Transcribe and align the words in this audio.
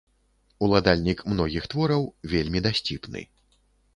Уладальнік 0.67 1.19
многіх 1.33 1.67
твораў, 1.73 2.07
вельмі 2.31 2.59
дасціпны. 2.69 3.21